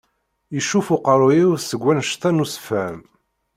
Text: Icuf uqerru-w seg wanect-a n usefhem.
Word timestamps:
Icuf 0.57 0.87
uqerru-w 0.95 1.49
seg 1.69 1.81
wanect-a 1.83 2.29
n 2.31 2.43
usefhem. 2.43 2.97